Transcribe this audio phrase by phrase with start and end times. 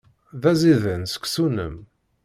[0.41, 1.75] D aẓidan seksu-nnem.